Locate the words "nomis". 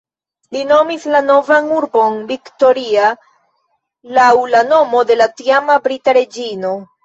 0.69-1.03